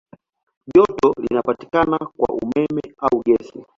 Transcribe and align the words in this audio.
Joto 0.75 1.13
linapatikana 1.29 1.97
kwa 1.97 2.35
umeme 2.35 2.81
au 2.99 3.21
gesi. 3.25 3.63